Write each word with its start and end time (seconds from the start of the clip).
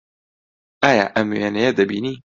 ئایا 0.83 1.05
ئەم 1.15 1.27
وێنەیە 1.33 1.71
دەبینی؟ 1.77 2.15